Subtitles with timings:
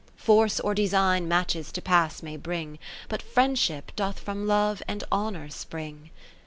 [0.15, 5.49] Force or Design matches to pass may bring, But Friendship doth from Love and Honour
[5.51, 6.09] spring.